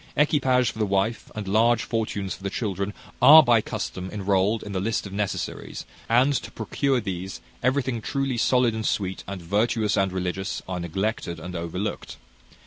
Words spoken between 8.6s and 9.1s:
and